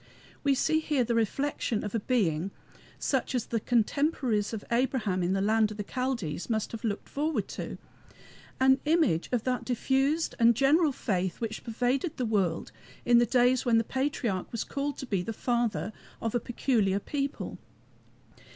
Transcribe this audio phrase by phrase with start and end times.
[0.43, 2.49] We see here the reflection of a Being
[2.97, 7.07] such as the contemporaries of Abraham in the land of the Chaldees must have looked
[7.07, 7.77] forward to
[8.59, 12.71] an image of that diffused and general faith which pervaded the world
[13.05, 16.97] in the days when the patriarch was called to be the Father of a peculiar
[16.97, 17.59] people.